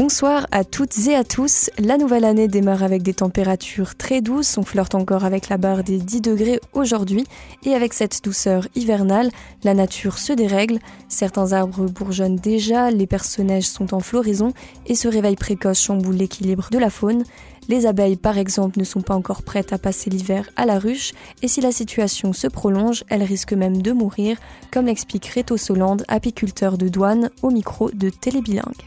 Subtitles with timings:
[0.00, 1.68] Bonsoir à toutes et à tous.
[1.78, 4.56] La nouvelle année démarre avec des températures très douces.
[4.56, 7.26] On flirte encore avec la barre des 10 degrés aujourd'hui.
[7.66, 9.28] Et avec cette douceur hivernale,
[9.62, 10.78] la nature se dérègle.
[11.10, 14.54] Certains arbres bourgeonnent déjà, les personnages sont en floraison
[14.86, 17.24] et ce réveil précoce chamboule l'équilibre de la faune.
[17.68, 21.12] Les abeilles, par exemple, ne sont pas encore prêtes à passer l'hiver à la ruche,
[21.42, 24.38] et si la situation se prolonge, elles risquent même de mourir,
[24.72, 28.86] comme l'explique Reto Solande, apiculteur de douane, au micro de Télébilingue.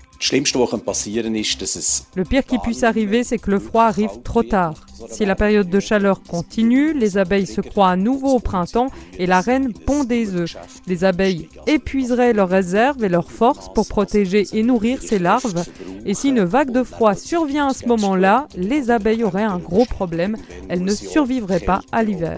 [2.16, 4.76] Le pire qui puisse arriver, c'est que le froid arrive trop tard.
[5.10, 8.88] Si la période de chaleur continue, les abeilles se croient à nouveau au printemps
[9.20, 10.56] et la reine pond des œufs.
[10.88, 15.66] Les abeilles épuiseraient leurs réserves et leurs forces pour protéger et nourrir ces larves.
[16.06, 19.86] Et si une vague de froid survient à ce moment-là, les abeilles auraient un gros
[19.86, 20.38] problème.
[20.70, 22.38] Elles ne survivraient pas à l'hiver.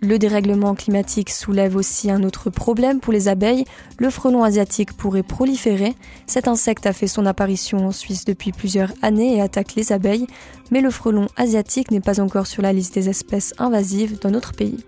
[0.00, 3.64] Le dérèglement climatique soulève aussi un autre problème pour les abeilles.
[3.98, 5.94] Le frelon asiatique pourrait proliférer.
[6.26, 10.26] Cet insecte a fait son apparition en Suisse depuis plusieurs années et attaque les abeilles,
[10.70, 14.52] mais le frelon asiatique n'est pas encore sur la liste des espèces invasives dans notre
[14.52, 14.84] pays.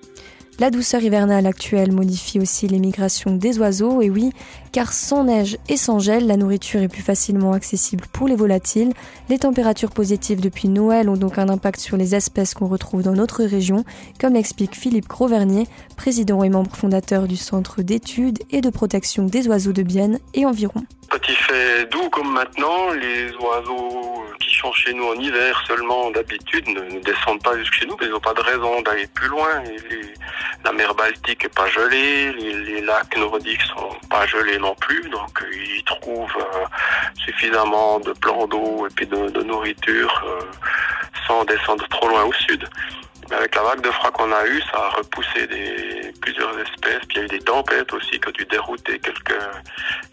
[0.61, 4.33] La douceur hivernale actuelle modifie aussi les migrations des oiseaux, et oui,
[4.73, 8.93] car sans neige et sans gel, la nourriture est plus facilement accessible pour les volatiles.
[9.29, 13.13] Les températures positives depuis Noël ont donc un impact sur les espèces qu'on retrouve dans
[13.13, 13.85] notre région,
[14.21, 19.47] comme l'explique Philippe Grovernier, président et membre fondateur du Centre d'études et de protection des
[19.47, 20.83] oiseaux de Bienne et environ.
[21.09, 24.25] Quand il fait doux comme maintenant, les oiseaux
[24.73, 28.35] chez nous en hiver seulement d'habitude ne, descendent pas jusque chez nous, ils n'ont pas
[28.35, 29.63] de raison d'aller plus loin.
[30.65, 35.43] la mer Baltique n'est pas gelée, les, lacs nordiques sont pas gelés non plus, donc
[35.43, 36.65] euh, ils trouvent euh,
[37.25, 40.41] suffisamment de plans d'eau et puis de, nourriture euh,
[41.27, 42.69] sans descendre trop loin au sud.
[43.31, 45.47] Avec la vague de froid qu'on a eue, ça a repoussé
[46.21, 47.05] plusieurs espèces.
[47.09, 49.35] Puis il y a eu des tempêtes aussi qui ont dû dérouter quelques,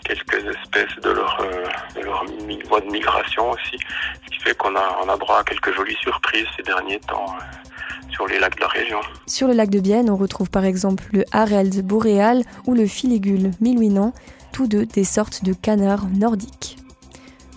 [0.09, 3.77] espèces de leur, euh, de voie de migration aussi.
[4.25, 8.27] Ce qui fait qu'on a, droit à quelques jolies surprises ces derniers temps euh, sur
[8.27, 8.99] les lacs de la région.
[9.27, 13.51] Sur le lac de Bienne, on retrouve par exemple le Harald boréal ou le filigule
[13.61, 14.13] milouinant,
[14.51, 16.77] tous deux des sortes de canards nordiques.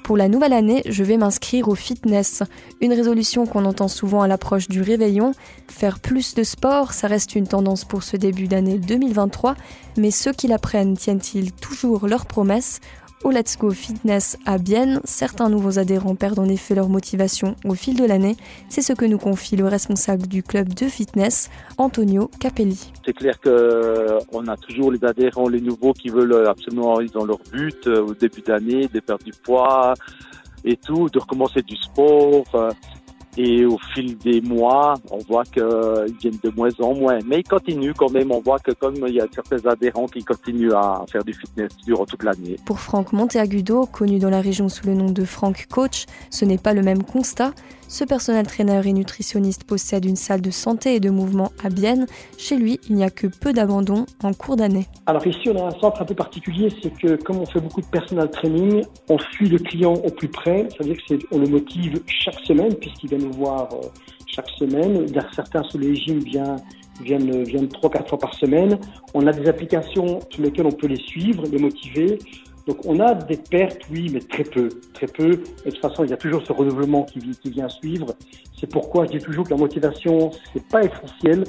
[0.09, 2.43] Pour la nouvelle année, je vais m'inscrire au fitness,
[2.81, 5.35] une résolution qu'on entend souvent à l'approche du réveillon.
[5.71, 9.55] Faire plus de sport, ça reste une tendance pour ce début d'année 2023,
[9.99, 12.81] mais ceux qui la prennent tiennent-ils toujours leurs promesses?
[13.25, 17.75] Au Let's Go Fitness à Bienne, certains nouveaux adhérents perdent en effet leur motivation au
[17.75, 18.37] fil de l'année.
[18.69, 22.93] C'est ce que nous confie le responsable du club de fitness, Antonio Capelli.
[23.05, 24.19] C'est clair qu'on euh,
[24.49, 28.15] a toujours les adhérents, les nouveaux qui veulent absolument, ils ont leur but euh, au
[28.15, 29.95] début d'année, de perdre du poids
[30.65, 32.45] et tout, de recommencer du sport.
[33.41, 35.63] Et au fil des mois, on voit qu'ils
[36.21, 37.21] viennent de moins en moins.
[37.25, 38.33] Mais ils continuent quand même.
[38.33, 41.71] On voit que comme il y a certains adhérents qui continuent à faire du fitness
[41.87, 42.57] durant toute l'année.
[42.67, 46.59] Pour Franck Monteagudo, connu dans la région sous le nom de Franck Coach, ce n'est
[46.59, 47.53] pas le même constat.
[47.91, 52.07] Ce personnel traîneur et nutritionniste possède une salle de santé et de mouvement à Bienne.
[52.37, 54.85] Chez lui, il n'y a que peu d'abandon en cours d'année.
[55.07, 57.81] Alors ici, on a un centre un peu particulier, c'est que comme on fait beaucoup
[57.81, 60.69] de personnel training, on suit le client au plus près.
[60.71, 63.87] Ça veut dire qu'on le motive chaque semaine, puisqu'il vient nous voir euh,
[64.27, 65.07] chaque semaine.
[65.35, 66.57] Certains sous les régimes viennent
[67.03, 68.79] viennent, viennent 3-4 fois par semaine.
[69.15, 72.19] On a des applications sur lesquelles on peut les suivre, les motiver.
[72.69, 75.31] Donc on a des pertes, oui, mais très peu, très peu.
[75.65, 78.15] Et de toute façon, il y a toujours ce renouvellement qui, qui vient suivre.
[78.61, 81.45] C'est pourquoi je dis toujours que la motivation, c'est pas essentiel,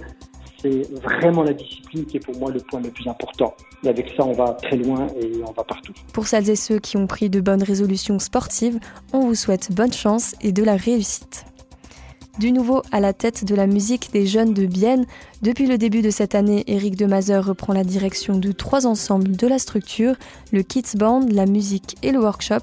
[0.61, 3.53] c'est vraiment la discipline qui est pour moi le point le plus important.
[3.83, 5.91] Et avec ça, on va très loin et on va partout.
[6.13, 8.79] Pour celles et ceux qui ont pris de bonnes résolutions sportives,
[9.11, 11.45] on vous souhaite bonne chance et de la réussite.
[12.39, 15.05] Du nouveau à la tête de la musique des jeunes de Bienne,
[15.41, 19.45] depuis le début de cette année, Eric Demazer reprend la direction de trois ensembles de
[19.45, 20.15] la structure,
[20.53, 22.61] le Kids Band, la musique et le workshop.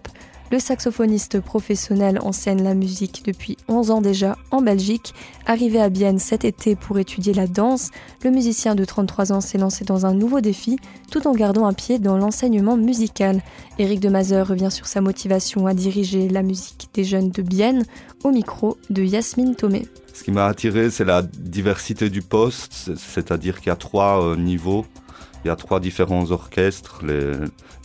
[0.53, 5.13] Le saxophoniste professionnel enseigne la musique depuis 11 ans déjà en Belgique.
[5.45, 7.91] Arrivé à Bienne cet été pour étudier la danse,
[8.23, 10.79] le musicien de 33 ans s'est lancé dans un nouveau défi
[11.11, 13.43] tout en gardant un pied dans l'enseignement musical.
[13.81, 17.85] Éric de Mazer revient sur sa motivation à diriger la musique des jeunes de Bienne
[18.23, 19.89] au micro de Yasmine Thomé.
[20.15, 24.37] Ce qui m'a attiré, c'est la diversité du poste, c'est-à-dire qu'il y a trois euh,
[24.37, 24.87] niveaux
[25.45, 27.03] il y a trois différents orchestres,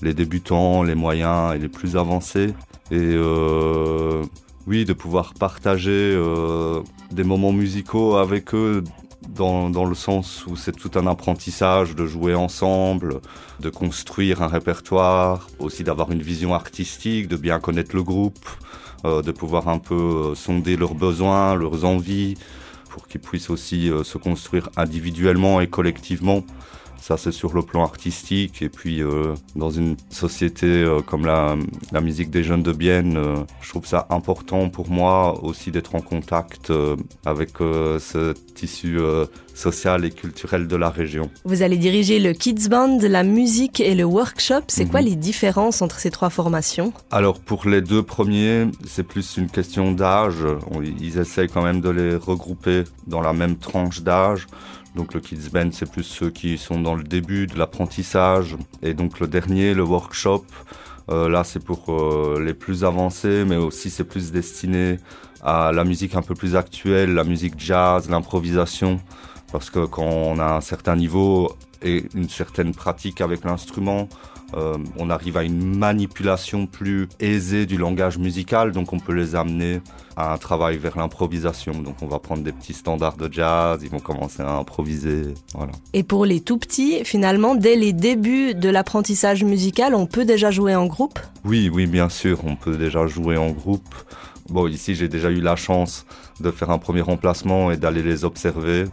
[0.01, 2.53] les, débutants, les moyens et les plus avancés.
[2.89, 4.23] Et euh,
[4.67, 6.81] oui, de pouvoir partager euh,
[7.11, 8.83] des moments musicaux avec eux
[9.29, 13.21] dans, dans le sens où c'est tout un apprentissage de jouer ensemble,
[13.59, 18.49] de construire un répertoire, aussi d'avoir une vision artistique, de bien connaître le groupe,
[19.05, 22.35] euh, de pouvoir un peu sonder leurs besoins, leurs envies,
[22.89, 26.43] pour qu'ils puissent aussi se construire individuellement et collectivement
[27.01, 28.61] Ça, c'est sur le plan artistique.
[28.61, 31.55] Et puis, euh, dans une société euh, comme la,
[31.91, 35.95] la, musique des jeunes de Bienne, euh, je trouve ça important pour moi aussi d'être
[35.95, 36.71] en contact
[37.25, 38.99] avec ce tissu
[39.55, 41.29] social et culturel de la région.
[41.45, 44.63] Vous allez diriger le Kids Band, la musique et le workshop.
[44.67, 45.07] C'est quoi mhm.
[45.07, 46.93] les différences entre ces trois formations?
[47.09, 50.45] Alors, pour les deux premiers, c'est plus une question d'âge.
[50.99, 54.47] Ils essayent quand même de les regrouper dans la même tranche d'âge.
[54.95, 58.57] Donc le Kids Band, c'est plus ceux qui sont dans le début de l'apprentissage.
[58.81, 60.45] Et donc le dernier, le workshop,
[61.09, 64.99] euh, là c'est pour euh, les plus avancés, mais aussi c'est plus destiné
[65.41, 68.99] à la musique un peu plus actuelle, la musique jazz, l'improvisation.
[69.51, 74.07] Parce que quand on a un certain niveau et une certaine pratique avec l'instrument,
[74.55, 79.35] euh, on arrive à une manipulation plus aisée du langage musical, donc on peut les
[79.35, 79.81] amener
[80.17, 81.73] à un travail vers l'improvisation.
[81.81, 85.33] Donc on va prendre des petits standards de jazz, ils vont commencer à improviser.
[85.53, 85.71] Voilà.
[85.93, 90.51] Et pour les tout petits, finalement, dès les débuts de l'apprentissage musical, on peut déjà
[90.51, 91.19] jouer en groupe?
[91.45, 93.95] Oui, oui, bien sûr, on peut déjà jouer en groupe.
[94.49, 96.05] Bon, ici j'ai déjà eu la chance
[96.41, 98.85] de faire un premier remplacement et d'aller les observer.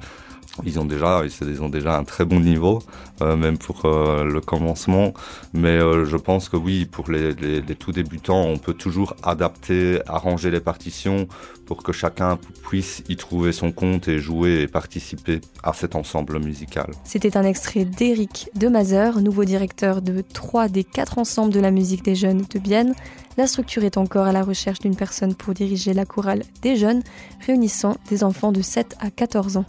[0.65, 2.81] Ils ont déjà, ils ont déjà un très bon niveau,
[3.23, 5.13] euh, même pour euh, le commencement.
[5.53, 10.01] Mais euh, je pense que oui, pour les, les, tout débutants, on peut toujours adapter,
[10.07, 11.29] arranger les partitions
[11.67, 16.39] pour que chacun puisse y trouver son compte et jouer et participer à cet ensemble
[16.39, 16.91] musical.
[17.05, 22.03] C'était un extrait d'Éric Demazer, nouveau directeur de trois des quatre ensembles de la musique
[22.03, 22.95] des jeunes de Bienne.
[23.39, 27.05] La structure est encore à la recherche d'une personne pour diriger la chorale des jeunes,
[27.47, 29.65] réunissant des enfants de 7 à 14 ans.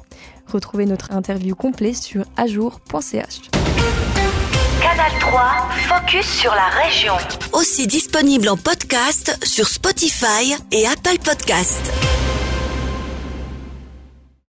[0.48, 3.42] Retrouvez notre interview complet sur ajour.ch.
[4.82, 7.14] Canal 3, focus sur la région.
[7.54, 11.92] Aussi disponible en podcast sur Spotify et Apple Podcast.